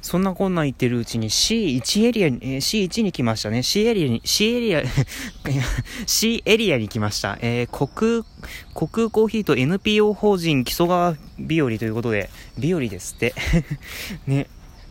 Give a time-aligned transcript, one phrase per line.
[0.00, 3.62] そんなこんな言ってるうちに C1 エリアに、えー、C1 に来ましたね。
[3.62, 4.82] C エリアに、C エリア、
[6.06, 7.36] C エリアに来ました。
[7.40, 8.24] えー、国、
[8.74, 13.34] 国コーヒーと NPO 法人木曽川日和ということで、日和ですって。
[14.26, 14.46] ね。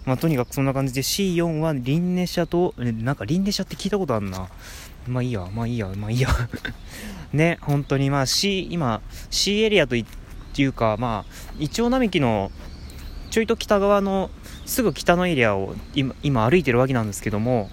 [0.05, 4.47] まあ、とにかくそんな感じで C4 はリンネ社と、なんかリンネ社って聞いたことあるな。
[5.07, 6.29] まあいいや、まあいいや、まあいいや。
[7.33, 10.05] ね、本当にまあ C、今、C エリアとい
[10.63, 12.51] うか、まあ、イチョウ並木の
[13.31, 14.29] ちょいと北側の
[14.67, 17.69] すぐ北のエリアを今今歩いてるわけなんですけども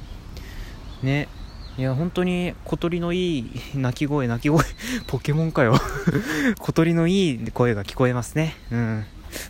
[1.02, 1.28] ね
[1.76, 4.64] いや本当に小鳥のいい鳴き声鳴き声
[5.08, 5.74] ポケモンかよ。
[6.60, 8.54] 小鳥のいい声が聞こえますね。
[8.70, 9.04] うん。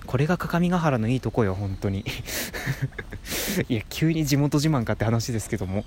[0.07, 2.03] これが各務原のいいとこよ本当に。
[3.69, 5.85] いや急に地元自慢かって話ですけども。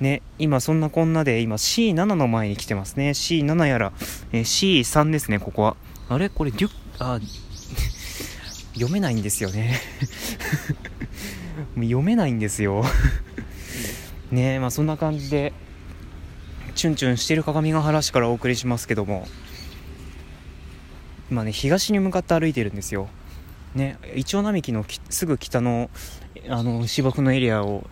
[0.00, 3.10] ね今そんなこんなで今 C7 の前に来てますね。
[3.10, 3.92] C7 やら、
[4.32, 5.76] え C3 ですねここは。
[6.10, 6.28] あれ？
[6.28, 7.18] これデュッあ
[8.74, 9.80] 読めないんですよね。
[11.76, 12.84] 読めないんですよ。
[14.30, 15.52] ねまあそんな感じで
[16.74, 19.26] チュンチュンしてる鏡ヶ原市からお送りしますけども。
[21.30, 23.08] 今ね東に向かって歩いてるんですよ。
[23.74, 25.90] ねイチョウ並木のすぐ北の
[26.48, 27.86] あの芝生のエリアを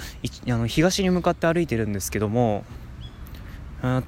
[0.46, 2.64] あの東に向かって歩いてるんですけども。
[2.68, 2.87] あ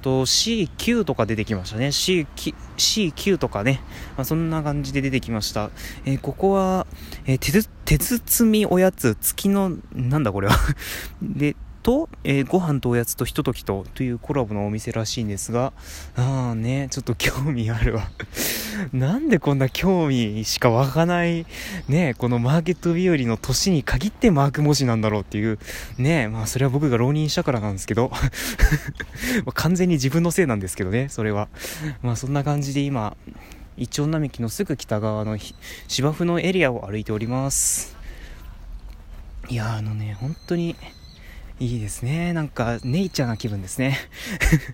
[0.01, 1.87] と C9 とか出てきましたね。
[1.87, 3.81] C9, C9 とかね、
[4.17, 5.69] まあ、そんな感じで出てきました、
[6.05, 6.87] えー、ここは、
[7.25, 10.55] えー、手手包みおやつ月のなんだこれは。
[11.21, 15.73] でと、えー、ご飯とおやつとひとときとというコラボのお店らしいんですが、
[16.15, 18.09] ああね、ちょっと興味あるわ。
[18.93, 21.45] なんでこんな興味しか湧かない、
[21.87, 25.59] ね、このマーケット日和の年に限ってマーク文字なんだろうっていう、
[25.97, 28.11] ね、まあそれは僕が浪人したからなんですけど、
[29.53, 31.49] 完全に自分のせいなんですけどね、それは。
[32.01, 33.15] まあそんな感じで今、
[33.77, 35.37] イチョウ並木のすぐ北側の
[35.87, 37.97] 芝生のエリアを歩いております。
[39.49, 40.75] いやあのね、本当に、
[41.61, 42.33] いいですね。
[42.33, 43.99] なんか、ネイチャーな気分ですね。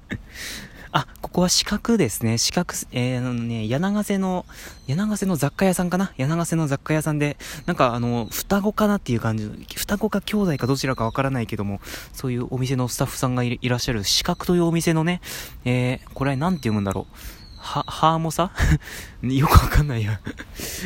[0.94, 2.38] あ、ここは四角ですね。
[2.38, 4.46] 四角、えー、あのね、柳瀬の、
[4.88, 6.14] 柳瀬の雑貨屋さんかな？
[6.16, 11.82] 柳瀬の雑貨屋さんで、なんかあの、双子かなっていう感じ、双子か兄弟かどちらかわからないけども、
[12.14, 15.20] そういうお店のスタッフさんがいらっしゃる四角というお店のね、
[15.66, 17.16] えー、これなんて読むんだろう？
[17.58, 18.52] は、ハーモサ？
[19.22, 20.22] よくわかんないや。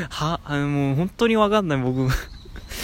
[0.09, 2.09] は、もう本当にわかんない僕。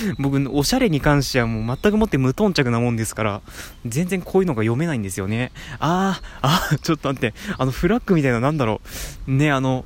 [0.20, 3.42] 僕、おしゃれに関してはもう全くもって無頓着なもんですから、
[3.86, 5.52] 全然こういうのが読めないんですよね。
[5.80, 8.82] あー、あ、 ちょっと待って、あのフラッグみたいななんだろ
[9.28, 9.32] う。
[9.32, 9.86] ね、あの、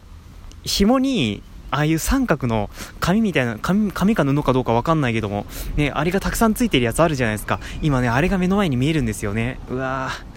[0.63, 5.45] 紐に、ああいう三角の紙みたいな、紙、紙か布かどうかわかんないけども、
[5.77, 7.61] ね、あれがたくさんついてるやつあるじゃないですか。
[7.81, 9.57] 今ね、あれが目の前に見えるんですよね。
[9.69, 10.31] うわー。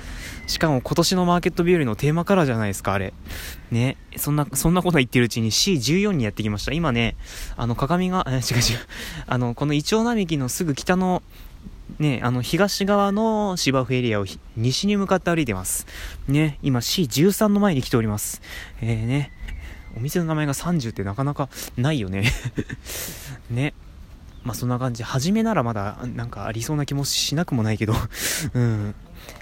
[0.46, 3.14] しかも今年のマーケット日和のテーマカラーじゃないですか、あれ。
[3.70, 3.96] ね。
[4.16, 6.72] そんな、そんなこと言ってるうちに C14 にやってきました。
[6.72, 7.16] 今ね、
[7.56, 8.42] あの、鏡が、違う違う。
[9.26, 11.22] あの、このイチョウ並木のすぐ北の、
[11.98, 15.86] ね、あの、東側の芝生エリアを西に向かって歩いてます。
[16.28, 18.42] ね、今 C13 の前に来ております。
[18.80, 19.32] えー、ね、
[19.96, 22.24] お店の名前が30ってなかなかないよね。
[23.50, 23.74] ね。
[24.42, 25.02] まあそんな感じ。
[25.02, 27.94] 初めならまだなんかありそうな気もしなくもないけど
[28.52, 28.94] うん。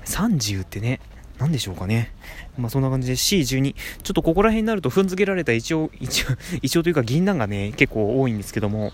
[0.05, 1.01] 30ってね、
[1.39, 2.13] 何でしょうかね。
[2.57, 3.75] まあそんな感じで C12。
[3.75, 6.27] ちょっとここら辺になると踏んづけられた一応、一応、
[6.63, 8.93] 一応というか銀杏がね、結構多いんですけども、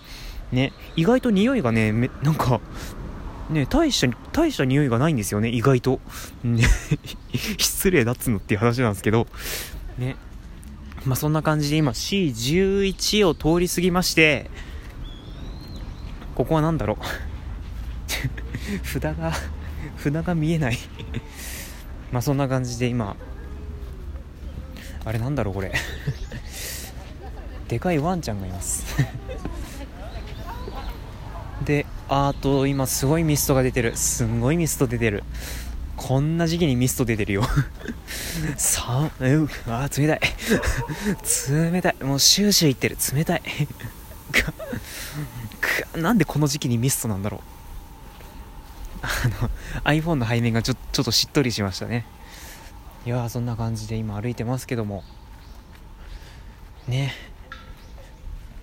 [0.51, 2.59] ね、意外と匂いがね、めなんか、
[3.49, 5.99] ね、大した、大した匂いがないんですよね、意外と。
[6.43, 6.63] ね、
[7.57, 9.27] 失礼だっつのっていう話なんですけど、
[9.97, 10.15] ね。
[11.05, 14.49] まあそんな感じで今 C11 を通り過ぎまして、
[16.35, 19.33] ここは何だろう 札が
[19.97, 20.77] 札が見えない。
[22.11, 23.15] まあそんな感じで今
[25.05, 25.73] あれなんだろうこれ。
[27.67, 28.85] でかいワンちゃんがいます。
[31.63, 33.95] であと今すごいミストが出てる。
[33.95, 35.23] すんごいミスト出てる。
[35.95, 37.43] こんな時期にミスト出てるよ。
[38.55, 40.19] さあ、うあ冷たい。
[41.71, 41.95] 冷たい。
[42.01, 42.97] もうシューシューいってる。
[43.13, 43.41] 冷たい。
[45.95, 47.58] なんでこの時期にミストなんだろう。
[49.01, 49.07] あ
[49.41, 49.49] の
[49.83, 52.05] iPhone の背面がちょちょっとしっとりしましたね。
[53.05, 55.03] いやそんな感じで今歩いてますけども。
[56.87, 57.13] ね。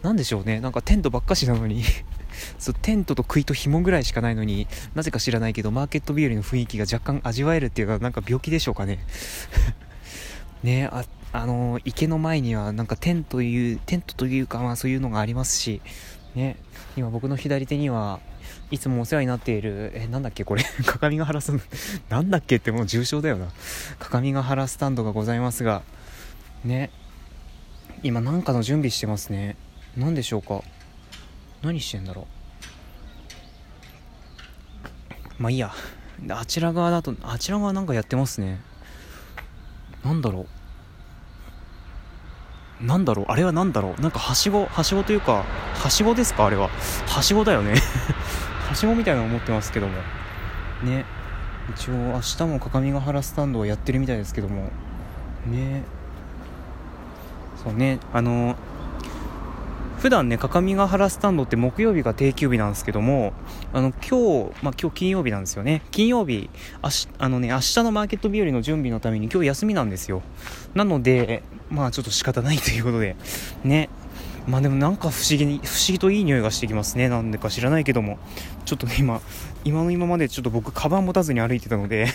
[0.02, 0.60] なんでしょうね。
[0.60, 1.82] なんかテントばっかしなのに。
[2.58, 8.98] そうテントと杭と紐ぐらいしかないのになぜか知らないけどマーケット日和の雰囲気が若干味わえるっていうかなんか病気でしょうかね。
[10.62, 15.80] ねああの池の前にはなんかテントというテントというかまあそういうのがありますし
[16.36, 16.56] ね
[16.96, 18.20] 今僕の左手には
[18.70, 21.64] いつもお世話になっている、え、なんだっけこれ、 鏡ヶ原スタンド、
[22.16, 23.48] なんだっけってもう重症だよな。
[23.98, 25.82] 鏡ヶ原スタンドがございますが、
[26.64, 26.90] ね。
[28.02, 29.56] 今なんかの準備してますね。
[29.96, 30.62] 何でしょうか。
[31.62, 32.26] 何してんだろ
[35.38, 35.42] う。
[35.42, 35.72] まあいいや。
[36.30, 38.60] あちら側だとあちら側なんかやってますね。
[40.04, 40.46] なんだろう。
[42.80, 43.26] なんだろう？
[43.28, 44.00] あれは何だろう？
[44.00, 45.44] なんかはしごはしごというか
[45.74, 46.46] はしごですか？
[46.46, 46.68] あれは。
[47.06, 47.74] はしごだよね。
[48.68, 49.94] はしごみたいなの持ってますけども。
[50.82, 51.04] ね。
[51.74, 54.70] 一応明日も各務原スタンドをやってるみたいですけども。
[55.46, 55.84] ね。
[57.64, 57.98] そうね。
[58.12, 58.56] あの
[59.98, 63.32] 普段ね、各務原スタンドって木曜日が定休日なんですけども、
[63.72, 65.82] あの、今日、まあ、今日金曜日なんですよね。
[65.90, 66.50] 金曜日、
[66.82, 70.22] あし、あのね、明日のマーケット日和の準備のために今日休みなんですよ。
[70.74, 73.16] なので、まあちょっと仕方ないということで、
[73.64, 73.88] ね。
[74.46, 77.08] まあでもなんか不思議に、不思議といい匂いがしてきますね。
[77.08, 78.18] なんでか知らないけども。
[78.64, 79.20] ちょっとね、今、
[79.64, 82.12] 今の今までちょっと僕、カバン持たずに歩いてたのでね、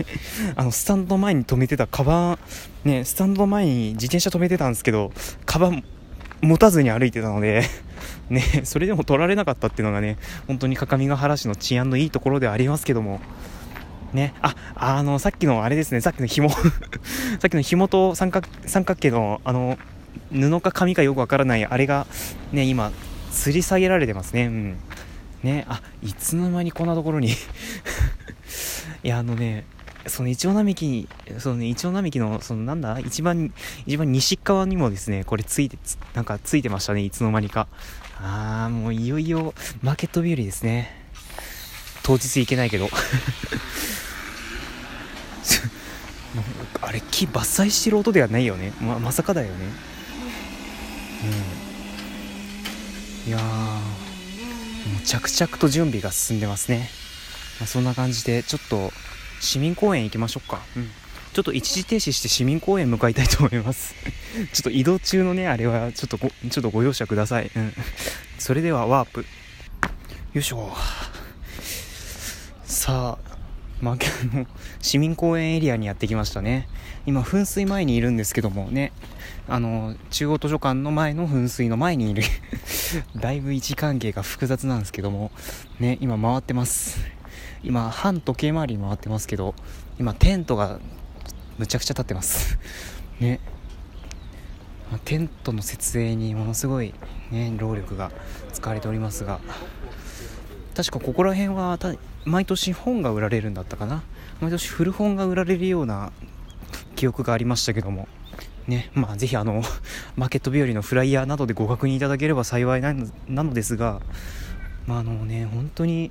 [0.56, 2.38] あの、スタンド前に止めてたカバン、
[2.84, 5.12] ね、スタンド前に自転車止めてたんですけど、
[5.44, 5.84] カバン
[6.44, 7.64] 持たずに歩いてたので
[8.28, 13.20] ね、それでも取られなかったっていうのがね、本当に各務原市の治安のいいところではありますけども、
[14.12, 16.58] ね、あ、あの、さっきのあれですね、さっきの紐 さ
[17.46, 19.78] っきの紐と三角三角形の、あの、
[20.32, 22.06] 布か紙かよくわからないあれが、
[22.52, 22.92] ね、今、
[23.32, 24.46] 吊り下げられてますね。
[24.46, 24.76] うん。
[25.42, 27.28] ね、あ、いつの間にこんなところに
[29.04, 29.64] いや、あのね、
[30.06, 31.08] そのイチョウ並木に、
[31.38, 33.52] そのね、イチョウ並木の、そのなんだ、一番、
[33.86, 35.78] 一番西側にもですね、これついて、
[36.14, 37.68] なんかついてましたね、いつの間にか。
[38.20, 41.04] あー、もういよいよ、マーケット日和ですね。
[42.02, 42.88] 当日行けないけど。
[46.82, 48.72] あれ、木伐採してる音ではないよね。
[48.80, 49.54] ま、まさかだよね。
[53.26, 53.28] うん。
[53.30, 56.90] いやー、もう着々と準備が進んでますね。
[57.58, 58.92] まあ、そんな感じで、ちょっと、
[59.40, 60.60] 市民公園行きましょうか。
[60.76, 60.90] うん。
[61.32, 63.92] ちょっと一時停止して市民公園向かいたいと思います
[64.54, 67.50] ちょっと移動中のね、あれはちょっとご、ちょっとご容赦ください。
[67.54, 67.72] うん。
[68.38, 69.26] それではワープ。
[70.32, 70.72] よいしょ。
[72.64, 73.36] さあ、
[73.80, 73.96] まあ、
[74.34, 74.46] の
[74.80, 76.68] 市民公園エリアにやってきましたね。
[77.04, 78.92] 今、噴水前にいるんですけどもね、
[79.48, 82.22] あの、中央図書館の前の噴水の前にいる
[83.16, 85.32] だいぶ位置関係が複雑なんですけども、
[85.80, 87.13] ね、今回ってます。
[87.64, 89.54] 今反時計回りに回ってますけど
[89.98, 90.78] 今テントが
[91.58, 92.58] むちゃくちゃ立ってます。
[93.20, 93.40] ね。
[95.04, 96.94] テントの設営にものすごい、
[97.32, 98.12] ね、労力が
[98.52, 99.40] 使われておりますが
[100.76, 101.76] 確かここら辺は
[102.24, 104.02] 毎年本が売られるんだったかな。
[104.40, 106.12] 毎年古本が売られるような
[106.96, 108.08] 記憶がありましたけども
[108.66, 108.90] ね。
[108.94, 109.62] まあぜひあの
[110.16, 114.00] マーケット日和のフライヤーなどでご確認いただければ幸いなのですが
[114.86, 116.10] まああのね本当に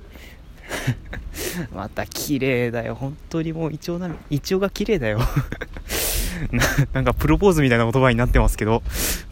[1.74, 2.94] また綺麗だよ。
[2.94, 5.20] 本当にもうイチョウな、イチョウが綺麗だよ
[6.50, 6.64] な。
[6.92, 8.82] なんかプロポーズみたいな言葉になってますけど。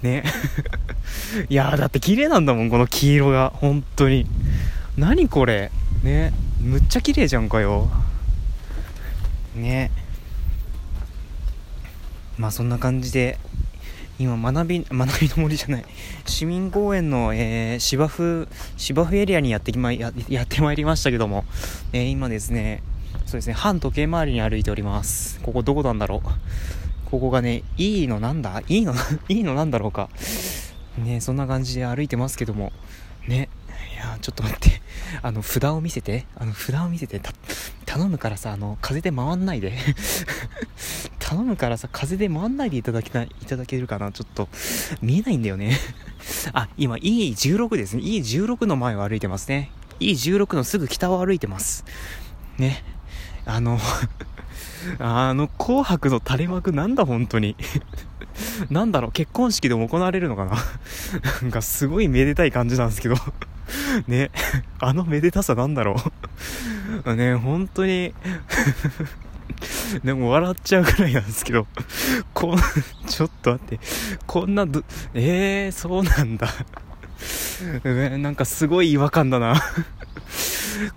[0.02, 0.24] ね。
[1.48, 3.52] いやだって綺麗なんだもん、この黄色が。
[3.54, 4.26] 本当に。
[4.96, 5.70] 何これ。
[6.02, 6.32] ね。
[6.60, 7.90] むっちゃ綺麗じゃんかよ。
[9.54, 9.90] ね。
[12.38, 13.38] まあそんな感じで、
[14.18, 15.84] 今学び、 学びの森じゃない、
[16.26, 21.44] 市民公園の、えー、芝生、芝生エリアにやってきま、ややってまいりましたけども、
[21.92, 22.82] えー、今ですね、
[23.26, 25.40] そうですね、反時計回りに歩いております。
[25.40, 26.28] ここどこなんだろう。
[27.10, 28.62] ここがね、いいのなんだ？
[28.68, 28.94] いいの、
[29.28, 30.08] いいのなんだろうか。
[30.98, 32.72] ね、そんな感じで歩いてますけども、
[33.26, 33.48] ね、
[33.94, 34.80] いやちょっと待って。
[35.22, 36.26] あの、札を見せて。
[36.36, 37.20] あの、札を見せて。
[37.84, 39.74] 頼むからさ、あの、風で回んないで。
[41.32, 44.12] 頼むからさ、風で回んないでいただけない、いただけるかな？
[44.12, 44.50] ちょっと、
[45.00, 45.78] 見えないんだよね。
[46.52, 48.02] あ、今 E16 ですね。
[48.02, 49.70] E16 の前を歩いてますね。
[49.98, 51.86] E16 のすぐ北を歩いてます。
[52.58, 52.84] ね。
[53.46, 53.78] あの
[55.00, 57.56] あの、紅白の垂れ幕なんだ、本当に
[58.68, 60.56] なんだろう、結婚式でも行われるのかな？
[61.40, 63.16] なんかすごいめでたい感じなんですけど
[64.06, 64.30] ね、
[64.80, 65.96] あのめでたさなんだろ
[67.06, 67.16] う？
[67.16, 68.12] ね、本当に
[70.04, 71.66] でも笑っちゃうぐらいなんですけど、
[72.32, 72.58] こん、
[73.08, 73.80] ちょっと待って、
[74.26, 74.82] こんなど、
[75.14, 76.48] えー、そうなんだ。
[78.18, 79.54] なんかすごい違和感だな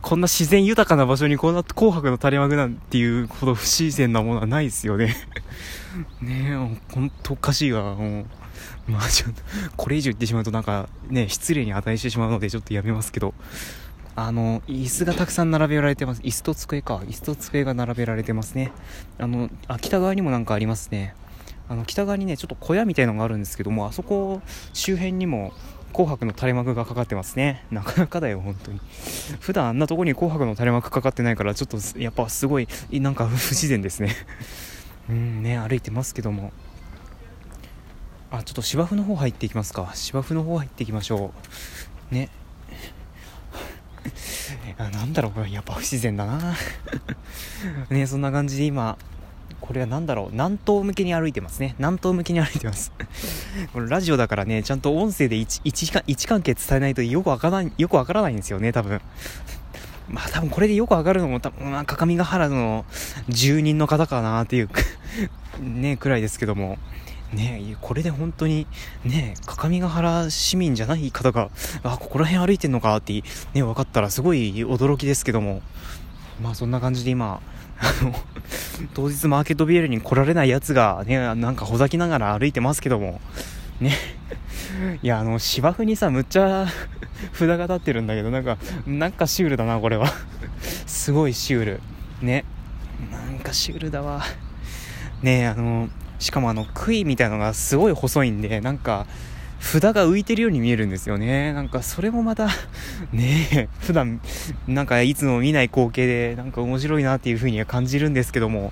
[0.02, 5.16] こんな自然豊かな場所にこんな紅白の垂れ幕なんていうほど不自然なものはないですよね
[6.22, 6.56] ねえ、
[6.94, 8.26] ほんとおかしいわ、もう。
[8.88, 9.42] まあちょっと、
[9.76, 13.34] これ以上言ってしまうとなんかね、失礼に値してしまうのでちょっとやめますけど、
[14.16, 16.22] あの、椅子がたくさん並べられてます。
[16.22, 16.98] 椅子と机か。
[16.98, 18.72] 椅子と机が並べられてますね。
[19.18, 21.16] あの、あ、北側にもなんかありますね。
[21.68, 24.42] あの、北側にね、ちょっと小屋みたいのがあるんですけども、あそこ
[24.74, 25.52] 周辺にも、
[25.92, 27.66] 紅白の垂れ幕がかかってますね。
[27.72, 28.82] なかなかだよ、本当に。
[29.40, 34.14] 普段あんなとこに紅白の垂れ幕かかってないから、ちょっとやっぱすごい、なんか不自然ですね。
[35.10, 36.52] うんね、歩いてますけども。
[38.30, 39.92] あ、ちょっと芝生の方入っていきますか。
[39.94, 41.32] 芝生の方入っていきましょ
[42.12, 42.14] う。
[42.14, 42.30] ね。
[44.78, 46.56] あなんだろうこれやっぱ不自然だな。
[47.90, 48.98] ねそんな感じで今
[49.62, 51.76] これは何だろう南東向けに歩いてますね。
[51.78, 52.92] 南東向けに歩いてます。
[53.74, 59.02] これラジオだからねちゃんと音声で位置関係伝えないとよくわからないよくわからないんですよね多分。
[60.08, 62.86] まあ多分これでよくわかるのも多分、まあ、各務原の
[63.28, 64.70] 住人の方かなっていう
[65.60, 66.78] ねくらいですけども。
[67.34, 68.68] ねこれで本当に
[69.04, 71.50] ね各務原市民じゃない方が
[71.84, 73.14] あここら辺歩いてんのかって
[73.54, 75.62] ね分かったらすごい驚きですけども。
[76.42, 77.42] まあそんな感じで今
[77.80, 78.14] あの
[78.94, 83.22] 当日マーケットビールに来られないやつがねなんかほざきながら歩いてますけども。
[83.80, 83.94] ね。
[85.02, 86.68] いやあの芝生にさむっちゃ
[87.34, 90.08] 札が立ってるんだけどなんかなんかシュールだなこれは。
[90.86, 91.82] すごいシュール。
[92.22, 92.46] ね。
[93.12, 94.24] なんかシュールだわ。
[95.22, 99.06] ねあのしかもあの杭みたいのがすごい細いんでなんか
[99.60, 101.52] 札が浮いてるように見えるんですよね。
[101.54, 102.48] なんかそれもまた
[103.12, 104.22] ねえ普段
[104.68, 108.72] なんかいつも見ない光景でなんか面白いなっていう風には感じるんですけども。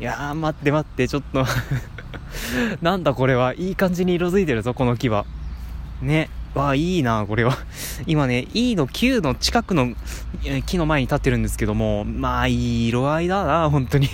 [0.00, 1.46] いやー待って待ってちょっと
[2.82, 3.54] なんだこれは。
[3.54, 5.24] いい感じに色づいてるぞこの木は。
[6.02, 7.56] ねわあいいなこれは。
[8.06, 9.94] 今ね E の9の近くの
[10.66, 12.04] 木の前に立ってるんですけども。
[12.04, 14.08] まあいい色合いだな本当に。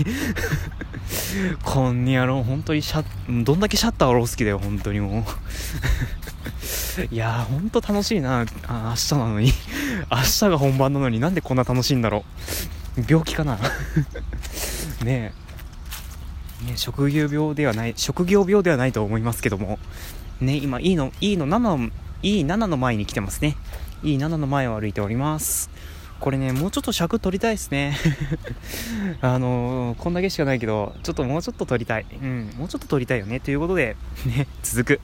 [1.63, 3.05] こんにゃろ本当にシャ
[3.45, 5.25] どんだけシャッター下ろす気だよ本当にもう。
[7.15, 8.45] いやー本当楽しいな。
[8.67, 9.53] あ明日なのに。
[10.11, 12.25] 明日が本番なのになんでこんな楽しいんだろ
[12.99, 13.05] う。
[13.09, 13.59] 病気かな。
[15.05, 15.33] ね
[16.65, 16.67] え。
[16.67, 19.79] ね職業病ではない職業病ではないと思いますけども。
[20.41, 21.91] ね今 E の E の7
[22.23, 23.57] E7 の前に来てますね。
[24.03, 25.71] E7 の前を歩いております。
[26.21, 27.97] これね、もうちょっと尺取りたいですね。
[29.23, 32.07] あのー、こんだけしかないけど、ちょっともうちょっと取りたい。
[32.21, 33.40] うん、もうちょっと取りたいよね。
[33.40, 35.00] ということで、ね、続く。